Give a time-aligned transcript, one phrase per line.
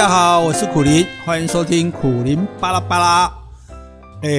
[0.00, 3.30] 大家好，我是苦林，欢迎收听苦林巴拉巴拉。
[4.22, 4.30] 哎，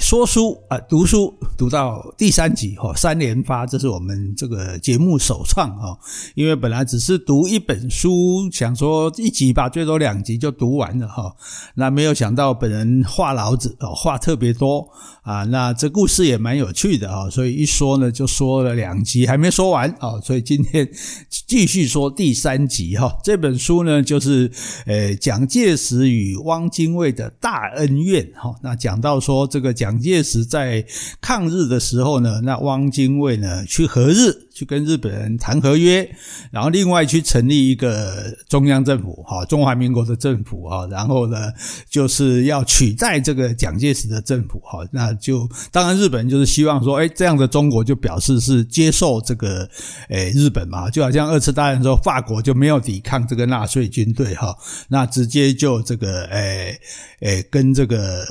[0.00, 5.98] 说书啊，读书读到第三集哈，三连发，这是我们这个节目首创哈。
[6.36, 11.34] 因为本来只是读一本书，想说一集吧，最多两集就读完了哈。
[11.74, 14.88] 那没有想到本人话痨子哦，话特别多
[15.22, 15.42] 啊。
[15.44, 20.20] 那这故事也蛮有趣的哈，所以一说呢，就说了两集还没说完啊。
[20.22, 20.88] 所以今天
[21.46, 23.18] 继续说第三集哈。
[23.24, 24.48] 这本书呢，就是
[24.86, 28.54] 呃蒋介石与汪精卫的大恩怨哈。
[28.62, 28.98] 那讲。
[28.98, 30.84] 到说这个蒋介石在
[31.20, 36.08] 抗日的时候呢，那汪精卫呢去和日，去跟日本人谈合约，
[36.50, 41.52] 然后另外去成立一个中央政府，哈，中华民国的政府，哈，然后呢
[41.88, 49.68] 就是要取代这个蒋介石的政府，哈，那就当然日本就是希望说，哎，这样的中国就表示是接受这个，
[50.08, 54.56] 哎，日本嘛，就好像二次大战的时候法国就没有抵抗这个纳粹军队，哈，
[54.88, 56.78] 那直接就这个，哎，
[57.20, 58.24] 哎，跟这个。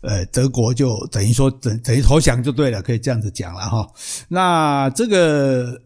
[0.00, 3.84] 呃，德国就等于说等等于投降就对了，可以这样子讲了哈。
[4.28, 5.82] 那这个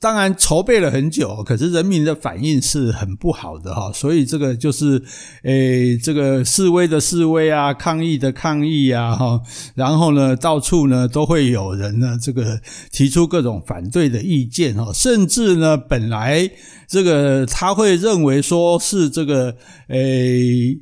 [0.00, 3.92] 当然筹备了很久，可是人民的反应是很不好的哈。
[3.92, 5.00] 所以这个就是，
[5.44, 9.40] 诶，这个示威的示威啊，抗议的抗议啊，哈。
[9.76, 12.60] 然后呢，到处呢都会有人呢，这个
[12.90, 14.92] 提出各种反对的意见哈。
[14.92, 16.50] 甚至呢，本来
[16.88, 19.54] 这个他会认为说是这个，
[19.86, 20.76] 诶。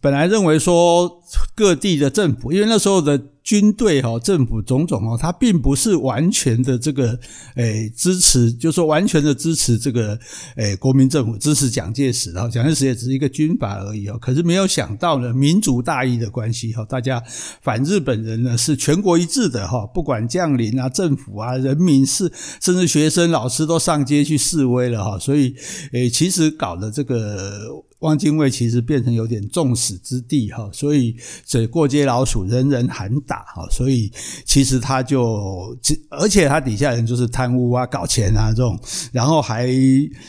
[0.00, 1.22] 本来认为说
[1.54, 7.18] 各地的政府，因为那时候的军队哈、政府种种哦，他并不是完全的这个
[7.54, 10.18] 诶支持，就是说完全的支持这个
[10.56, 14.18] 诶国民政府，支持蒋介石然后，蒋介石也只是一个军阀而已哦。
[14.20, 17.22] 可是没有想到呢，民族大义的关系哈，大家
[17.62, 22.30] 反日本人呢是全国一致的哈，不管将领啊、政府啊、人民是，
[22.60, 25.54] 甚至学生、老师都上街去示威了哈，所以
[25.92, 27.62] 诶其实搞的这个。
[28.00, 34.08] 汪精卫其实变成有点众矢之的哈，所以这过街老鼠人人喊打哈，所以
[34.44, 35.76] 其实他就，
[36.08, 38.78] 而且他底下人就是贪污啊、搞钱啊这种，
[39.10, 39.68] 然后还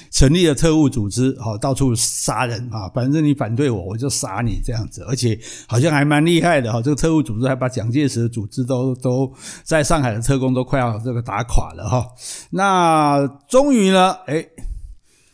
[0.09, 9.31] 成立了特务组织哈，到处杀人啊，反正你反对我，我就杀你这样子，而且好像还蛮厉害的哈，这个特务组织还把蒋介石的组织都都
[9.63, 12.03] 在上海的特工都快要这个打垮了哈，
[12.49, 14.49] 那终于呢，诶，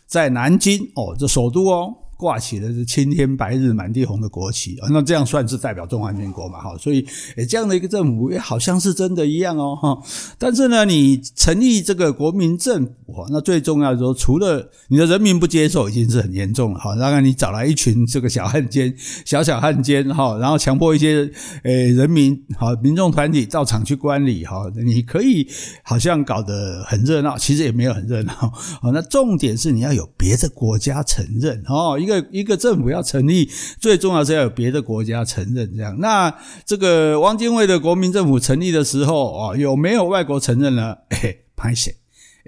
[0.05, 1.93] 在南京哦，这首都哦。
[2.17, 6.59] 挂起的是青天白日满地红的国旗啊，那这样算是代表中华民国嘛？
[6.61, 7.05] 哈，所以
[7.35, 9.97] 诶这样的一个政府也好像是真的一样哦，哈。
[10.37, 16.95] 但是呢，你成立这个国民政府哈，那最重要的说，除了你的人民不接受，已经是很严重了哈。
[16.95, 18.95] 当然，你找来一群这个小汉奸、
[19.25, 21.29] 小小汉奸哈，然后强迫一些
[21.63, 25.45] 诶人民哈民众团体到场去观礼哈，你可以
[25.83, 28.33] 好像搞得很热闹，其实也没有很热闹。
[28.81, 31.99] 哦，那重点是你要有别的国家承认哦。
[32.05, 33.49] 一个一个政府要成立，
[33.79, 35.97] 最重要是要有别的国家承认这样。
[35.99, 36.33] 那
[36.65, 40.95] 这个汪精卫的国民政府成立的时候啊，有没有外国承认呢？
[41.09, 41.95] 哎，拍谢，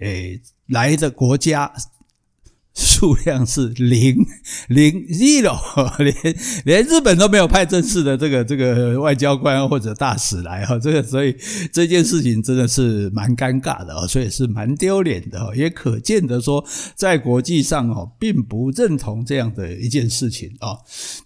[0.02, 1.72] 哎，来的国家。
[2.78, 4.16] 数量是零
[4.70, 5.58] 零 zero，
[5.98, 6.16] 连
[6.64, 11.36] 连日本都没有派正式的这个这个外交官或者大使来哈，这个所以
[11.72, 20.78] 这件事情真的是蛮尴尬的啊，所以是蛮丢脸的，也可见得说在国际上哦并不认同这样的一件事情啊。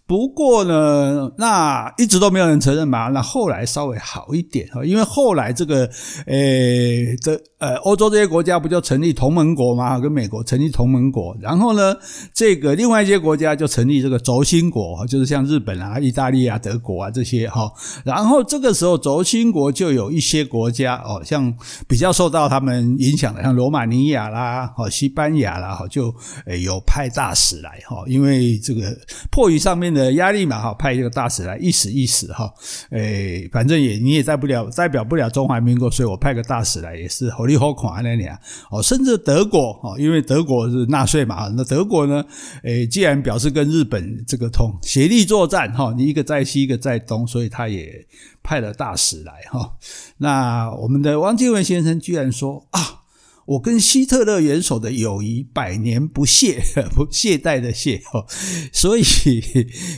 [0.08, 5.90] 不过呢，那一直都没有人承认嘛，那后来稍微好一点哈，因为后来这个
[6.28, 11.36] 诶这呃欧洲这些国家不就成立同盟国嘛，跟美国成立同盟国。
[11.42, 11.96] 然后呢，
[12.34, 17.72] 这个另外一些国家就成立这个轴心国，就是像日本啊、意大利啊、德国啊这些哈。
[18.04, 21.54] 然后这个时候轴心国就有一些国家哦，像
[21.88, 26.14] 比较受到他们影响的，像罗马尼亚啦、哦西班牙啦，哈就
[26.46, 28.96] 诶有派大使来哈，因为这个
[29.32, 32.52] 迫于上面的压力嘛，哈派这个大使来意思意思哈，
[32.92, 38.38] 诶反正也你也代不了代表不了中华民国，所以我派个大使来也是好利好款那里啊，
[38.70, 41.48] 哦甚至德国哦，因为德国是纳粹对嘛。
[41.56, 42.26] 那德国呢？
[42.64, 48.06] 诶，既然表示跟日本这个通协力作战，哈，你一个在西，一个在东，所以他也
[48.42, 49.78] 派了大使来，哈。
[50.18, 53.01] 那我们的汪精卫先生居然说啊。
[53.52, 56.62] 我跟希特勒元首的友谊百年不懈，
[56.96, 58.26] 不懈怠的懈哦，
[58.72, 59.04] 所以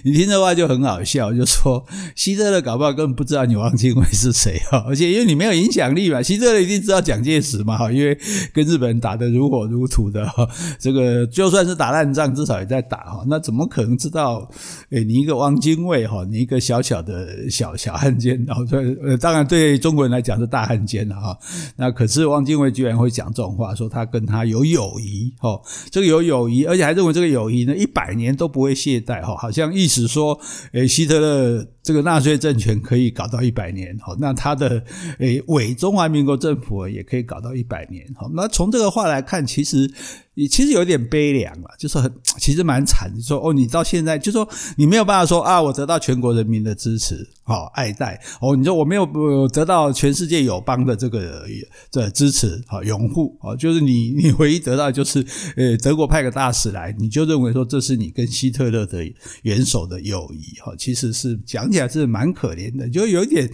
[0.03, 1.85] 你听的话就很好笑，就说
[2.15, 8.17] 希特勒搞不好根本不知道你汪精卫是谁哈，而且因为你没有影响力嘛，希特勒一定知道蒋介石嘛，因为
[8.51, 10.49] 跟日本人打得如火如荼的哈，
[10.79, 14.49] 这个就算是打烂仗，至少也在打哈，那怎么可能知道？
[14.89, 21.37] 诶，你一个汪精卫哈，你一个小小的小小汉奸，然后对，当然对中国人来讲是大汉奸了哈，
[21.75, 25.61] 那可是汪精卫居然会讲这种话，说他跟他有友谊，哦，
[25.91, 30.39] 这个有友谊，而且还认为这个友谊呢，一百年都不会懈怠，哈，好像意思说，
[30.71, 34.83] 诶，希特勒这个纳粹政权可以搞到一百年，哈，那他的
[35.19, 39.91] 诶伪中华民国政府也可以搞到一百年，哦，那从这个话来看，其实。
[40.35, 43.11] 你其实有点悲凉了，就是很，其实蛮惨。
[43.21, 48.55] 说哦，你到现在就说你没有办法说啊，我得到全国人民的支持，好爱戴哦。
[48.55, 49.05] 你说我没有
[49.49, 51.45] 得到全世界友邦的这个
[51.91, 55.23] 这支持，好拥护，哦，就是你你唯一得到就是
[55.55, 59.03] 呃德国派个大使来，你就认为说这是你跟希特勒的
[59.43, 63.47] 元首的友谊，哈，其实是讲起来是蛮可怜的，就有一点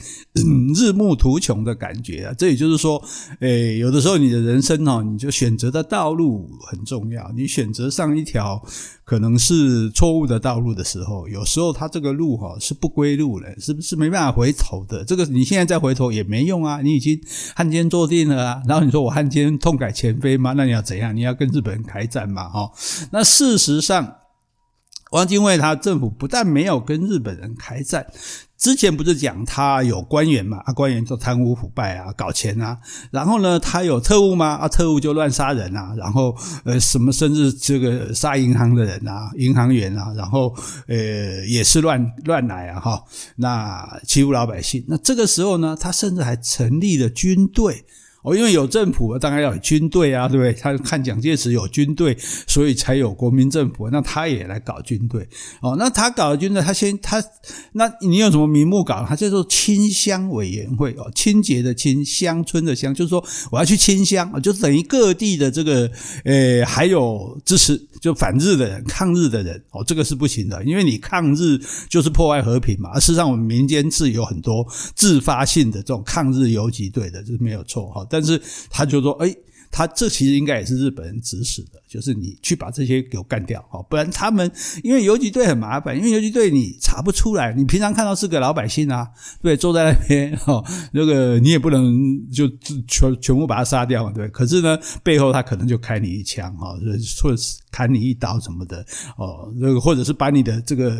[0.73, 2.33] 日暮途穷的感觉啊。
[2.37, 3.03] 这也就是说，
[3.41, 6.49] 诶，有的时候你的人生哦，你就选择的道路。
[6.69, 8.63] 很重要，你选择上一条
[9.03, 15.03] 可能是错误的道路的时候，有时候它这个路哈是不归路了，是不是没办法回头的？
[15.03, 17.19] 这个你现在再回头也没用啊，你已经
[17.55, 18.61] 汉奸坐定了啊。
[18.67, 20.53] 然后你说我汉奸痛改前非吗？
[20.53, 21.15] 那你要怎样？
[21.15, 22.47] 你要跟日本人开战嘛？
[22.47, 22.71] 哈，
[23.11, 24.15] 那事实上，
[25.11, 28.05] 汪精卫他政府不但没有跟日本人开战。
[28.59, 30.57] 之前不是讲他有官员嘛？
[30.65, 32.77] 啊，官员都贪污腐败啊，搞钱啊。
[33.09, 34.57] 然后呢，他有特务吗？
[34.57, 35.93] 啊，特务就乱杀人啊。
[35.95, 36.35] 然后
[36.65, 40.53] 呃，什么甚至这个杀银行的人啊，银行员啊，然后
[40.87, 40.95] 呃
[41.45, 43.01] 也是乱乱来啊哈。
[43.37, 44.83] 那欺负老百姓。
[44.89, 47.85] 那这个时候呢，他甚至还成立了军队。
[48.21, 50.53] 哦，因为有政府，当然要有军队啊，对不对？
[50.53, 53.89] 他看蒋介石有军队，所以才有国民政府。
[53.89, 55.27] 那他也来搞军队。
[55.61, 57.23] 哦，那他搞的军队，他先他，
[57.73, 59.05] 那你有什么名目搞？
[59.07, 65.89] 他叫做清乡委员会哦，清洁的清，乡村的乡，就是说我要去清乡，就等于各地的这个
[66.25, 69.63] 呃，还有支持就反日的人、抗日的人。
[69.71, 71.57] 哦，这个是不行的，因为你抗日
[71.87, 72.89] 就是破坏和平嘛。
[72.93, 78.05] 而事实上，我们民间是有很多自发性的这种抗日游击队的，这是没有错哈。
[78.09, 79.33] 但是他就说，哎，
[79.71, 84.51] 他这其实应该也是日本人指使的，就是你去把这些给我干掉，不然他们
[84.83, 89.07] 因为游击队很麻烦，因为游击队你查不出来，你平常看到是个老百姓啊，
[89.41, 92.47] 对，坐在那边，哈， 那个你也不能就
[92.87, 96.73] 全全部把他杀掉嘛，对，可是呢，背后他可能就开你一枪，哈，
[97.21, 98.83] 或者是砍你一刀什么的，
[99.17, 100.99] 哦，那个或者是把你的这个。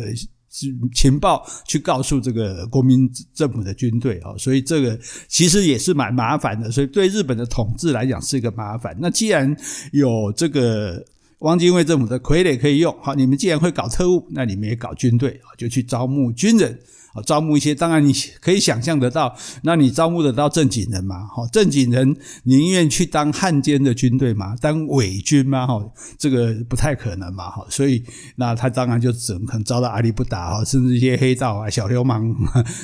[0.92, 4.98] 情报去告诉这个国民政府的军队啊，所以这个
[5.28, 8.96] 其实也是蛮麻烦的，所以对日本的统治来讲是一个麻烦。
[9.00, 9.56] 那既然
[9.92, 11.04] 有这个
[11.38, 16.78] 汪精卫政府的傀儡可以用，好，你们既然会搞特务，那你们也搞军队啊，就去招募军人。
[17.12, 21.26] 啊，招募一些，当然你可以想象得到，那你招募得到正经人嘛？
[21.26, 24.54] 哈，正经人宁愿去当汉奸的军队嘛？
[24.56, 25.66] 当伪军嘛？
[25.66, 25.80] 哈，
[26.18, 28.04] 这个不太可能嘛，哈，所以
[28.36, 32.34] 那他当然就只能可能招到阿里不达哈，甚至一些黑道啊、小流氓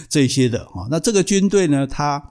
[0.09, 0.87] 这些的哈。
[0.91, 2.23] 那这个军队呢，他。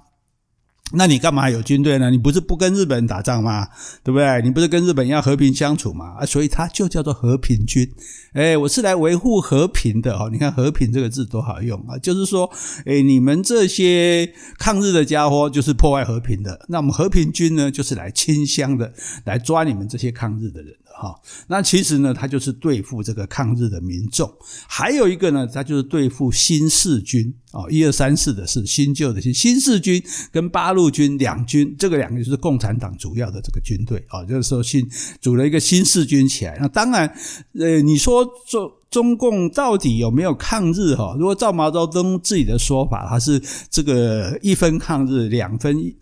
[0.94, 2.12] 那你干嘛有军队呢？
[2.12, 3.68] 你不是不跟日本人打仗吗？
[4.04, 4.42] 对不对？
[4.44, 6.16] 你不是跟日本要和平相处吗？
[6.20, 7.92] 啊，所以他就叫做和平军。
[8.34, 10.30] 诶，我是来维护和平的哦。
[10.32, 11.98] 你看“和平”这个字多好用啊！
[11.98, 12.50] 就是说，
[12.86, 16.66] 诶，你们这些抗日的家伙就是破坏和平的。
[16.70, 18.94] 那我们和平军呢，就是来清乡的，
[19.26, 20.72] 来抓你们这些抗日的人。
[20.98, 21.14] 哈，
[21.48, 24.32] 那其实呢，他就是对付这个抗日的民众，
[24.68, 30.02] 还有一个呢，他就是对付新四军啊，一二三四的是新旧的新新四军
[30.32, 36.58] 跟八路军两军，这个两个就是共产党主要的这个军队啊，就是说新组了一个新四军起来。
[36.60, 37.14] 那当然，
[37.60, 41.16] 呃，你说中中共到底有没有抗日哈？
[41.20, 45.94] 如果照毛泽东自己的说法，他是这个一分抗日，两分。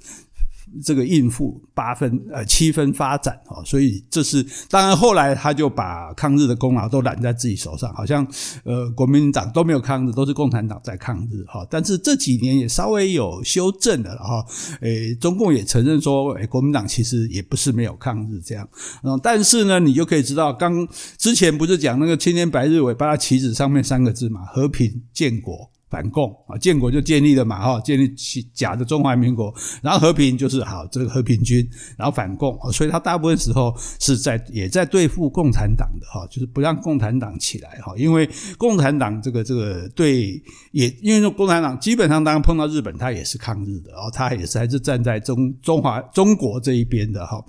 [0.81, 4.93] 这个应付八分呃七分发展哦，所以这是当然。
[5.03, 8.25] 后来他就把抗日的功劳都揽在自己手上，好像
[8.63, 11.65] 呃国民党都没有抗日，都是共产党在抗日哈。
[11.69, 14.45] 但是这几年也稍微有修正了哈，
[14.79, 18.65] 诶，中共也承认说，诶，国民党其实也不是没有抗日这样。
[19.03, 20.87] 嗯，但是呢，你就可以知道，刚
[21.17, 25.69] 之前不是讲那个青天白日尾巴旗子上面三个字嘛，和平建国。
[25.93, 47.45] 反共啊，建国就建立了嘛，哈，建立起假的中华民国，然后和平就是好这个和平军，然后反共，所以他大部分时候是在也在对付共产党的哈，就是不让共产党起来哈，因为共产党这个这个对也因为共产党基本上当碰到日本他也是抗日的哦，他也是还是站在中中华中国这一边的哈。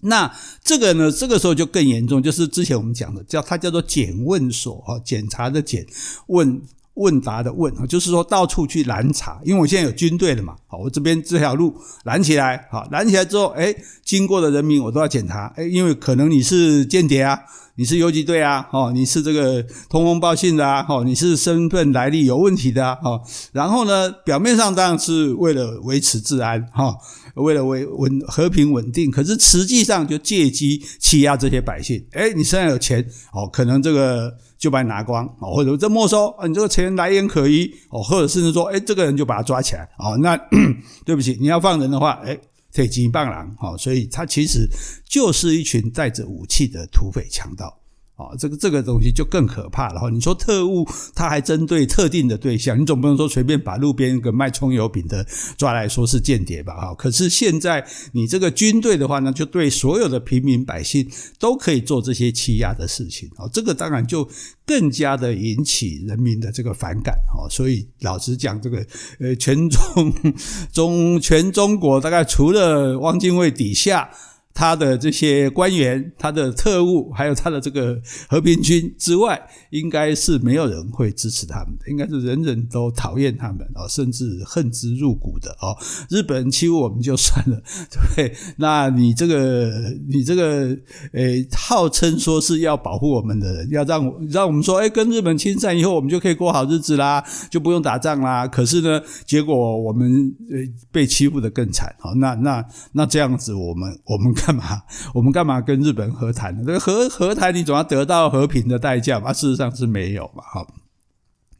[0.00, 5.86] 那这个呢，这个时候就更严重，就是之前我们讲的叫它叫做检问所哈，检查的检
[6.26, 6.60] 问。
[6.94, 17.38] 问答的问，就是说到处去拦查，因为我现在有军队了嘛，好，我这边这条路拦起来，好，拦起来之后，哎，经过的人民我都要检查，哎，因为可能你是间谍啊，
[17.76, 23.22] 你是游击队啊，哦，你是这个通风报信的啊，哦，你是身份来历有问题的啊，哦，
[23.52, 26.94] 然后呢，表面上当然是为了维持治安，哈，
[27.34, 34.36] 为了维稳和平稳定，可是实际上就借机欺压这些百姓，哎，你身上有钱，哦，可能这个。
[34.62, 40.16] 就把你拿光哦，或者这没收啊，你这个钱来源可疑哦，或者甚至说，哎，这个人就把他抓起来哦。
[40.18, 40.38] 那
[41.04, 42.38] 对不起，你要放人的话，哎，
[42.72, 44.68] 铁金棒郎哦，所以他其实
[45.04, 47.76] 就是一群带着武器的土匪强盗。
[48.22, 50.08] 哦，这个这个东西就更可怕了哈！
[50.08, 55.26] 你说特务，他还针对特定的对象，你总不能说随便把路边一个卖葱油饼的
[55.56, 56.74] 抓来说是间谍吧？
[56.74, 56.94] 哈！
[56.94, 64.28] 可是现在你这个军队的话呢，就对所有的平民百姓都可以做这些欺压的事情哦，这个当然就
[64.64, 67.50] 更加的引起人民的这个反感哦。
[67.50, 68.86] 所以老实讲，这个
[69.18, 70.12] 呃，全中
[70.72, 74.10] 中全中国大概除了汪精卫底下。
[74.54, 79.40] 他的这些官员、他的特务，还有他的这个和平军之外，
[79.70, 85.74] 应该是没有人会支持他们的，应该是人人都讨厌他们哦，甚至恨之入骨的哦。
[86.10, 88.36] 日本人欺负我们就算了，对不对？
[88.56, 89.72] 那你这个，
[90.06, 90.76] 你这个，
[91.12, 98.46] 诶，号称说是要保护我们的人，要让让我们说，诶，跟日本亲善以后，我们就可以过好日子啦，就不用打仗啦。
[98.46, 100.58] 可是呢，结果我们呃
[100.90, 102.14] 被欺负得更惨哦。
[102.16, 104.30] 那那那这样子，我们我们。
[104.44, 104.82] 干嘛？
[105.14, 106.62] 我们干嘛跟日本和谈呢？
[106.66, 109.32] 这个和和谈，你总要得到和平的代价吧？
[109.32, 110.42] 事实上是没有嘛。
[110.44, 110.66] 好，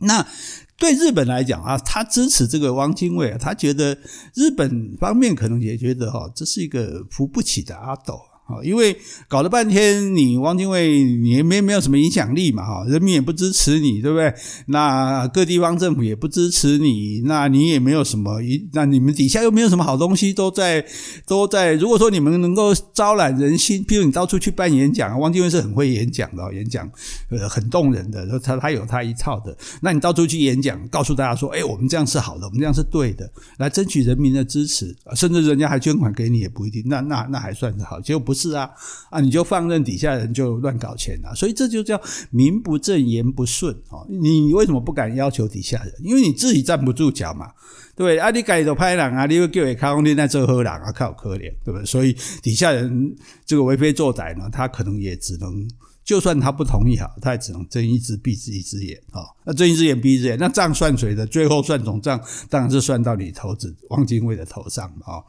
[0.00, 0.26] 那
[0.78, 3.96] 对日本来讲啊，他支持这个汪精卫啊，他觉得
[4.34, 8.20] 日本方面可能也觉得哈，这是一个扶不起的阿斗。
[8.52, 8.96] 哦因为
[9.28, 14.32] 搞了半天，你汪精卫你也没没有什么影响力嘛，哈，人民也不支持你，对不对？
[14.66, 20.84] 那各地方政府也不支持你，那你也没有什么，一那你们底下又没有什么好东西，都在
[21.26, 21.72] 都在。
[21.74, 26.88] 如果说你们能够招揽人心，譬如你到处去办演讲，汪精卫是很会演讲的，演讲
[27.30, 29.56] 呃很动人的，他他有他一套的。
[29.80, 38.41] 那你到处去演讲，告诉大家说，哎，我们这样是好的，我们这样是对的，来争取人民的支持，甚至人家还捐款给你也不一定，那那那还算是好，结果不是。
[38.42, 38.68] 是啊，
[39.10, 44.04] 啊，你就放任底下人就乱搞钱了，所以这就叫名不正言不顺哦。
[44.08, 45.94] 你为什么不敢要求底下人？
[46.02, 47.46] 因为你自己站不住脚嘛，
[47.94, 48.18] 对不对？
[48.18, 51.84] 啊，你改都拍人啊，你又叫也开工店在这喝人啊，靠可怜，对不对？
[51.84, 53.14] 所以底下人
[53.46, 55.68] 这个为非作歹呢，他可能也只能，
[56.04, 59.22] 就算他不同意哈，他也只能睁一只闭一只眼啊。
[59.44, 61.24] 那睁一只眼闭一只眼，那账算谁的？
[61.26, 62.20] 最后算总账，
[62.50, 65.22] 当然是算到你头子汪精卫的头上啊。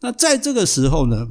[0.00, 1.26] 那在这个时候呢？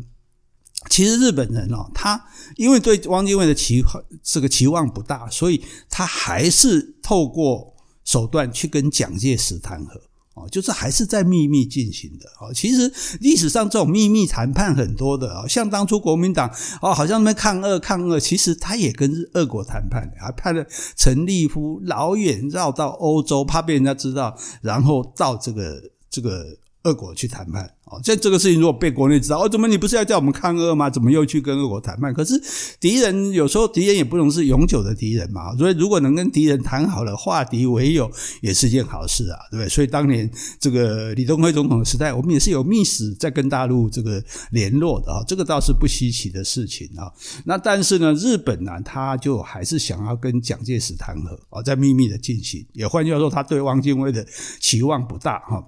[0.90, 2.22] 其实日本人哦，他
[2.56, 3.84] 因为对汪精卫的期
[4.24, 10.02] 这个期望不大，所以他还是透过手段去跟蒋介石谈和
[10.34, 12.54] 哦，就是还是在秘密进行的哦。
[12.54, 16.48] 其实历史上这种秘密谈判很多的哦，像当初国民党
[16.82, 20.64] 哦，好像那边抗俄抗俄，其实他也跟日俄国谈判，还派了
[20.96, 26.46] 陈立夫老远绕到欧洲，怕被人家知道，然后到这个这个
[26.88, 27.70] 俄国去谈判。
[27.90, 30.90] 哦，这这个事情如果被国内知道，哦，怎么你不是要叫我们抗俄吗？
[30.90, 32.14] 怎么又去跟俄国谈判？
[32.14, 32.38] 可是
[32.82, 39.70] 敌人有时候敌人也不能是永久的敌人嘛，所以如果能跟敌人谈好了，化敌为友，也是件好事啊，对不对？
[39.70, 40.30] 所以当年
[40.60, 47.10] 这个李登辉总统的时代，我们也是有密使在跟大陆这个联络的啊，这个倒是不稀奇的事情啊。
[47.46, 54.28] 那但是呢，日本呢，他就还是想要跟蒋介石谈和啊，在秘密的进行，也换句话说，他对汪精卫的
[54.60, 55.64] 期望不大哈。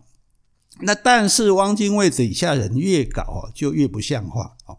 [0.82, 4.78] 那但是汪精卫底下人越搞哦，就越不像话哦，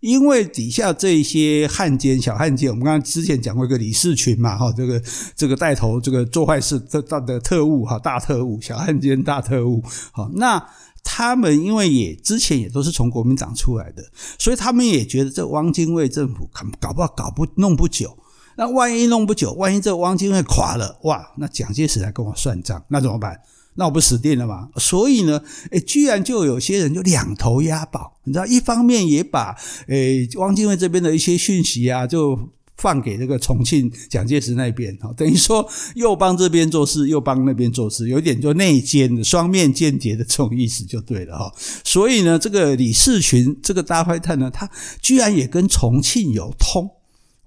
[0.00, 5.02] 因为底下这些汉奸、小汉奸，我们刚刚之前讲过一个李士群嘛，哈，这个
[5.34, 10.64] 这个带头这个做坏事的的特务哈，大特务、小汉奸、大特务，好，那
[11.02, 14.02] 他们因为也之前也都是从国民党出来的，
[14.38, 18.16] 所以他们也觉得这汪精卫政府搞搞不好搞不弄不久，
[18.56, 23.40] 那万一弄不久，万一这汪精卫垮了，哇，那蒋介石来跟我算账，那怎么办？
[23.78, 24.68] 那我不死定了嘛？
[24.74, 29.54] 所以呢，诶，居然就有些人就两头押宝，你知道，一方面也把
[29.86, 32.36] 诶汪精卫这边的一些讯息啊，就
[32.76, 41.52] 放给这个重庆蒋介石那边，哈，等于说又帮这边做事，又帮那边做事，有点就内奸的双面间谍的这种意思就对了哈。
[41.84, 44.68] 所以呢，这个李士群这个大坏蛋呢，他
[45.00, 46.90] 居然也跟重庆有通。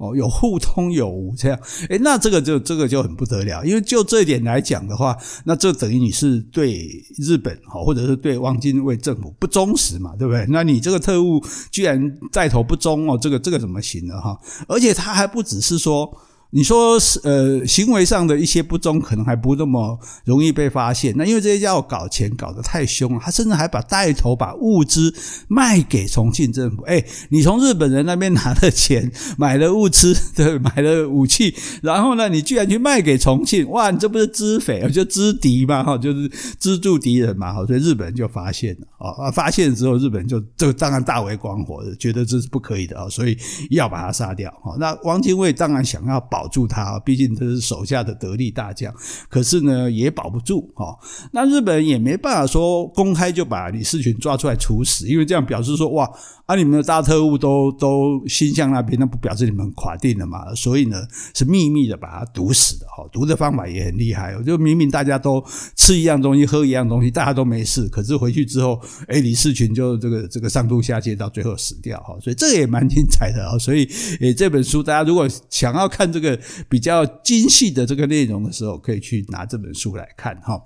[0.01, 5.15] 哦，有互通有无这样，诶，那这个就这个就很不得了，因为就这一点来讲的话，
[5.45, 6.89] 那这等于你是对
[7.19, 10.43] 日本哈，或者是对汪精卫政府不忠实嘛，对不对？
[10.49, 11.39] 那你这个特务
[11.69, 14.35] 居然带头不忠哦，这个这个怎么行呢哈？
[14.67, 16.11] 而且他还不只是说
[16.53, 21.13] 你说是呃行为上的一些不忠，可能还不那么容易被发现。
[21.15, 25.15] 那因为这些家伙搞钱搞得太凶了，他甚至还把带头把物资
[25.47, 26.81] 卖给重庆政府。
[26.83, 36.27] 哎，你从日本人那边拿了钱，买了物资，对，买了武器，然后呢，你居然去卖给重庆，哇，你这不是资匪，就资敌嘛，哈，就是
[36.59, 43.37] 资助敌人嘛，哈，所以日本人就发现了啊，发现之后，日本人就就当然大为光火，觉得这是不可以的啊，所以
[43.69, 44.53] 要把他杀掉。
[44.77, 46.40] 那汪精卫当然想要保。
[46.41, 48.91] 保住他，毕竟他是手下的得力大将，
[49.29, 50.97] 可是呢也保不住哈。
[51.31, 56.11] 那日本也没办法说公开就把李士群抓出来处死，因为这样表示说哇。
[56.47, 56.55] 啊！
[56.55, 60.53] 你们的大特务都都心向那边，那不表示你们垮定了嘛？
[60.53, 61.01] 所以呢，
[61.33, 63.07] 是秘密的把他毒死的哈。
[63.09, 65.41] 毒的方法也很厉害，就明明大家都
[65.77, 72.17] 吃一样东西，喝一样东西，大家都没事，可是回去之后，哎，李士群就这个这个上吐下泻，到最后死掉哈。
[72.19, 73.57] 所以这个也蛮精彩的啊。
[73.57, 73.85] 所以，
[74.19, 76.30] 诶，这本书大家如果想要看这个
[76.69, 80.61] 比较精细的这个内容的时候，可以去拿这本书来看哈。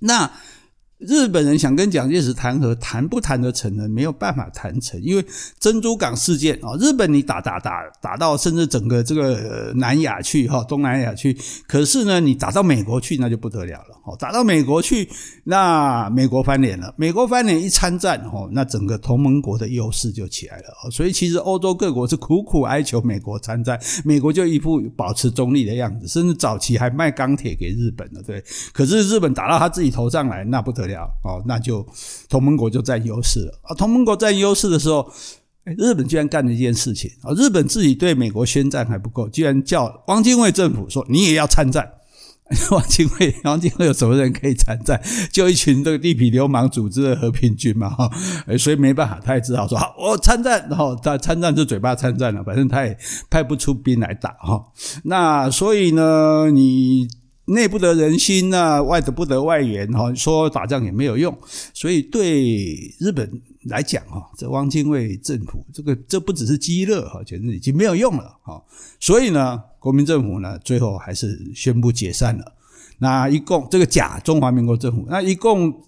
[0.00, 0.30] 那。
[1.06, 3.88] 日本人想跟蒋介石谈和，谈不谈得成呢？
[3.88, 5.24] 没有办法谈成，因为
[5.58, 15.08] 珍珠港事件啊，日本你打打打打到甚至整个这个南亚去哈，东南亚去，可是呢，你打到美国去那就不得了了，哦，打到美国去，
[15.44, 28.42] 那美国翻脸了，美国翻脸一参战，哦，那整个同盟国的优势就起来了，所以其实欧洲各国是苦苦哀求美国参战，美国就一副保持中立的样子，甚至早期还卖钢铁给日本了，对，
[28.72, 30.91] 可是日本打到他自己头上来，那不得了。
[31.00, 31.86] 哦，那就
[32.28, 33.74] 同盟国就占优势了啊！
[33.74, 35.10] 同盟国占优势的时候，
[35.78, 37.32] 日本居然干了一件事情啊！
[37.34, 41.92] 日本自己对美国宣战还不够，居然叫汪精卫政府说你也要参战。
[42.70, 45.00] 汪精卫，汪精卫有什么人可以参战？
[45.32, 48.10] 就一群这个地痞流氓组织的和平军嘛，哈，
[48.58, 50.66] 所以没办法，他也只好说好，我参战。
[50.68, 52.94] 然后他参战就嘴巴参战了，反正他也
[53.30, 54.66] 派不出兵来打哈。
[55.04, 57.08] 那所以呢，你。
[57.46, 61.36] 内不得人心呐、啊，外得不得外援哈，说打仗也没有用，
[61.74, 63.28] 所以对日本
[63.64, 68.62] 来讲哈，这汪精卫政府这个这不只是饥饿哈，简直已经没有用了哈。
[69.00, 72.44] 所以呢，国民政府呢最后还是宣布解散了。
[72.98, 75.82] 那一共这个假中华民国政府，那一共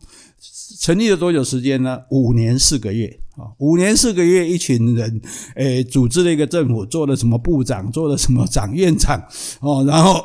[0.80, 2.00] 成立了多久时间呢？
[2.10, 5.20] 五年四个月啊，五年四个月，一群人
[5.54, 9.22] 诶组织了一个政府，做了什么部长，做了什么长院长
[9.60, 10.24] 哦，然后。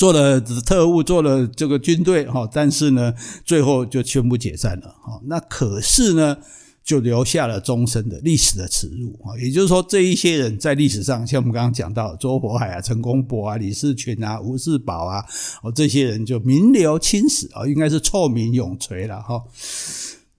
[0.00, 3.12] 做了特务，做了这个军队，哈，但是呢，
[3.44, 5.20] 最后就宣布解散了，哈。
[5.26, 6.38] 那可是呢，
[6.82, 9.38] 就留下了终身的历史的耻辱，哈。
[9.38, 15.22] 也就是说，这一些人在历史上，像我们刚刚讲到周佛海啊、陈公博啊、李士群啊、吴世宝啊，
[15.74, 19.44] 这些人就名留青史啊，应该是臭名永垂了，哈。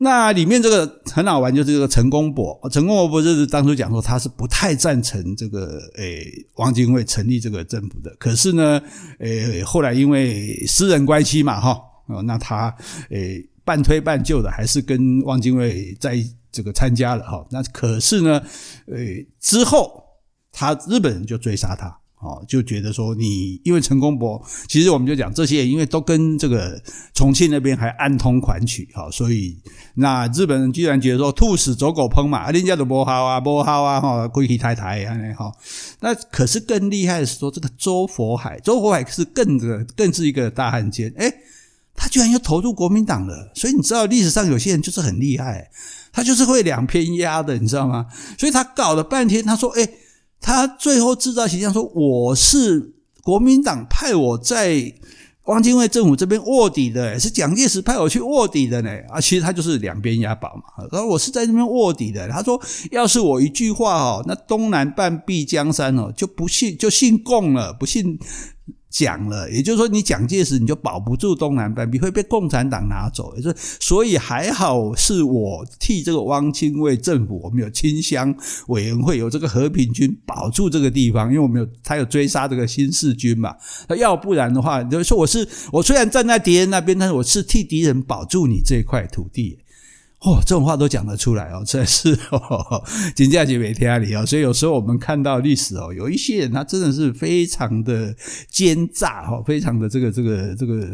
[0.03, 2.59] 那里面这个很好玩，就是这个陈公博。
[2.71, 8.81] 陈公博不是当初讲说他是不太赞成这个诶汪精卫成立这个政府的，可是呢，
[9.19, 11.79] 诶后来因为私人关系嘛，哈，
[12.25, 12.75] 那他
[13.11, 16.17] 诶半推半就的还是跟汪精卫在
[16.51, 17.45] 这个参加了，哈。
[17.51, 18.41] 那可是呢，
[18.87, 20.03] 诶之后
[20.51, 22.00] 他日本人就追杀他。
[22.21, 26.79] 哦，就觉得说你因为陈公博，其实我们就讲这些，因为都跟这个
[27.15, 29.57] 重庆那边还暗通款曲，哈，所以
[29.95, 35.51] 那日本人居然觉得说兔死走狗烹嘛，人家都不好啊，不好啊，哈，归去太太啊，哈，
[36.01, 41.33] 那可是更厉害的是说这个周佛海，周佛海是更的更是一个大汉奸，诶，
[41.95, 45.71] 他居然又投入国民党了，所以你知道历史上有些人就是很厉害，
[46.13, 48.05] 他就是会两边压的，你知道吗？
[48.37, 49.89] 所以他搞了半天，他说，诶。
[50.41, 54.91] 他最后制造形象说：“我是国民党派我在
[55.45, 58.89] 汪精卫政府这边卧底的，是蒋介石派我去卧底的呢。
[59.09, 60.83] 啊，其实他就是两边押宝嘛。
[60.91, 62.27] 然后我是在那边卧底的。
[62.27, 62.59] 他说，
[62.91, 68.19] 要是我一句话哦，那东南半壁江山哦，就不信就姓共了，不信。”
[68.91, 73.33] 讲了，也就是说，你蒋介石你就保不住东南半壁，会被共产党拿走。
[73.37, 78.35] 也是所以还好是我替这个汪精卫政府，我们有清乡
[78.67, 83.55] 委员会，有这个和平军保住这个地方，因为我们有他有追杀这个新四军嘛。
[83.87, 89.57] 他要不然的话，就是说我是我虽然站在敌人那边，但是我是替敌人保住你这块土地。
[90.21, 92.83] 哦，这种话都讲得出来哦， 真是哦，
[93.15, 94.23] 真正是没天理哦。
[94.23, 98.15] 所以有时候我们看到历史哦，有一些人他真的是非常的
[98.47, 100.87] 奸诈哈，非常的这个这个这个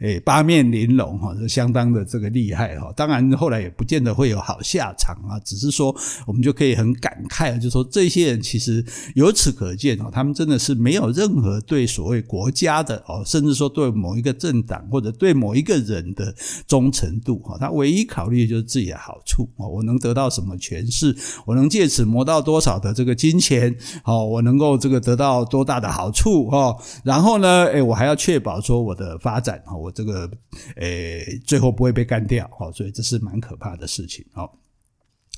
[0.00, 2.92] 诶八面玲珑哈，是相当的这个厉害哈。
[2.94, 5.94] 当然后来也不见得会有好下场啊，只是说
[6.26, 16.34] 我们就可以很感慨，就说这些人其实由此可见哦，他们真的是没有任何对所谓国家的哦，甚至说对某一个政党或者对某一个人的
[16.66, 18.73] 忠诚度哈，他唯一考虑的就是。
[18.74, 30.28] 自己的好处哦，我能得到什么权势，我能借此磨到多少的这个金钱，哦，我能够这个得到多大的好处哦，然后呢，诶，我还要确保说我的发展哦，我这个
[30.74, 34.50] 诶最后不会被干掉哦，所以这是蛮可怕的事情哦。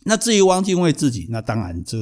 [0.08, 1.98] 那至于汪精卫自己，那当然这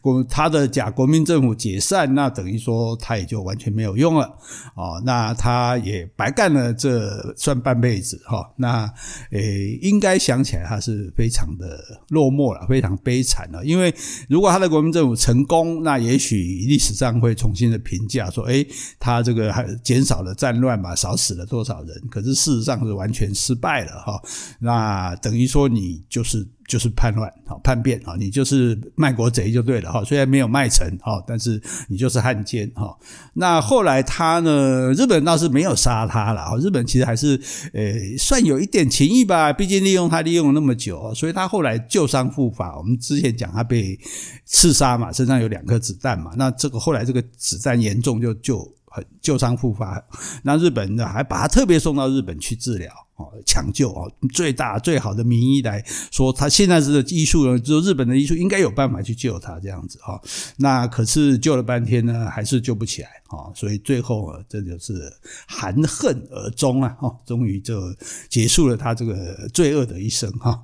[0.00, 4.26] 国他的假国民政府解散，那等于说他也就完全没有用了
[4.74, 5.00] 哦。
[5.04, 8.52] 那他也白干了这算半辈子哈。
[8.56, 8.92] 那
[9.30, 13.64] 诶，应该想起来他是非常的落寞了，非常悲惨了。
[13.64, 13.94] 因为
[14.28, 18.66] 如果他的国民政府成功，那也许历史上会重新的评价说，诶，
[18.98, 22.02] 他这个还减少了战乱嘛，少死了多少人？
[22.10, 24.20] 可是事实上是完全失败了哈。
[24.58, 26.44] 那等于说你就是。
[26.66, 32.96] 就是叛乱，好叛变，好你就是卖国贼就对了，哈，虽然没有卖成，哈，但是你就是汉奸，哈。
[33.34, 37.40] 那后来他呢，日本倒是没有杀他了，哈，日本其实还是，
[37.72, 42.76] 呃，算有一点情义吧，毕竟利用他利用了那么久，所以他后来旧伤复发。
[42.76, 43.98] 我们之前讲他被
[44.44, 50.02] 刺杀嘛，身上有两颗子弹嘛，那这个后来这个子弹严重就就很旧伤复发，
[50.42, 52.90] 那日本呢还把他特别送到日本去治疗。
[53.16, 60.20] 哦，抢救哦，最大最好的名医来说，他现在是医术呢，就日本的医术应该有办法去救他这样子哈。
[60.58, 65.10] 那可是救了半天呢，还是救不起来啊，所以最后，这就是
[65.48, 67.80] 含恨而终啊，哈，终于就
[68.28, 70.62] 结束了他这个罪恶的一生哈。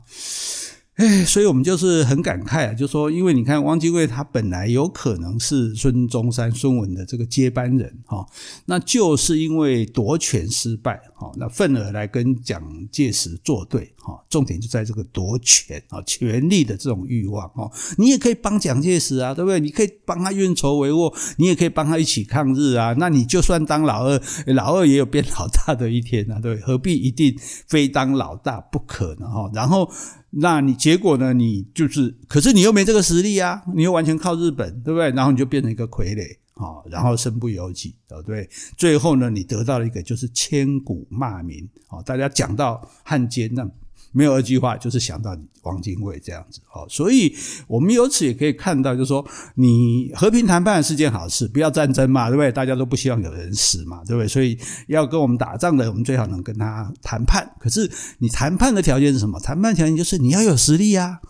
[0.96, 8.26] 哎，所以我们就是很感慨啊，就说，因为你看汪精卫他本来有可能是孙中山、孙文的这个接班人哈，
[8.66, 19.58] 那就是因为夺权失败哈，那愤而来跟蒋介石作对哈，重点就在这个夺权啊，权力的这种欲望哈，你也可以帮蒋介石啊，对不对？
[19.60, 26.66] 你可以帮他运筹帷幄，你也可以帮他一起抗日啊，那你就算当老二，老二也有变老大的一天啊，对不对？
[26.66, 27.34] 何必一定
[27.66, 29.50] 非当老大不可呢哈？
[29.54, 29.90] 然后。
[30.34, 31.32] 那你结果呢？
[31.32, 35.10] 你就是，可是你又没这个实力啊，你又完全靠日本，对不对？
[35.10, 38.48] 然后你就变成一个傀儡啊，然后身不由己，对不对？
[38.76, 43.68] 最后呢，你得到了一个就是千古骂名啊，大家讲到汉奸那。
[44.12, 47.34] 没有二句话，就是想到汪精卫这样子，好，所以
[47.66, 52.52] 我们由此也可以看到，就是说，你和平谈判是件好事，不要战争嘛，对不对？
[52.52, 54.28] 大家都不希望有人死嘛，对不对？
[54.28, 57.48] 所以要跟我们打仗的，我们最好能跟他谈判。
[57.58, 59.40] 可是你谈判的条件是什么？
[59.40, 61.20] 谈判条件就是你要有实力啊。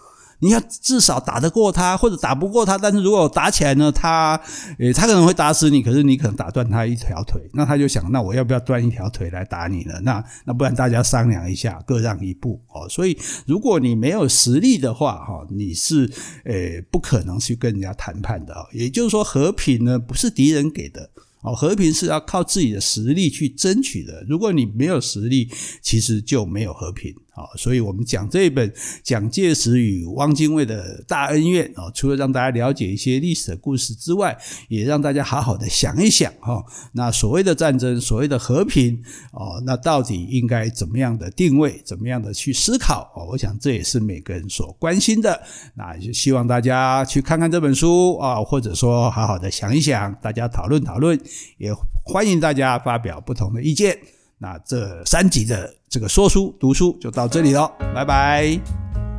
[0.43, 2.77] 你要至少打得过他，或者打不过他。
[2.77, 4.39] 但是如果打起来呢，他，
[4.79, 7.41] 诶，他可能会打死你，可是你可能打断他一条腿。
[7.55, 9.95] 那他就想，那我要不要断一条腿来打你呢？
[10.03, 12.89] 那那不然大家商量一下，各让一步哦。
[12.89, 16.11] 所以如果你没有实力的话，哈，你是
[16.45, 18.53] 诶不可能去跟人家谈判的。
[18.73, 21.09] 也就是说，和平呢不是敌人给的。
[21.43, 24.25] 哦，和平是要靠自己的实力去争取的。
[24.29, 25.51] 如果你没有实力，
[25.83, 27.15] 其实就没有和平。
[27.33, 28.71] 啊，所以我们讲这一本
[29.03, 34.37] 蒋介石与汪精卫的大恩怨啊，除了让大家了解一些历史的故事之外，
[34.69, 36.63] 也让大家好好的想一想哈。
[36.93, 39.03] 那所谓的战争，所谓的和平
[39.33, 43.11] 哦，那到底应该怎么样的定位，怎么样的去思考？
[43.17, 45.43] 哦，我想这也是每个人所关心的。
[45.75, 51.19] 那就希望大家去看看这本书啊，或者说好好的想一想，大家讨论讨论，
[51.59, 51.73] 也
[52.05, 53.99] 欢迎大家发表不同的意见。
[54.39, 59.12] 那这三集的这个说书读书就到这里了，拜拜。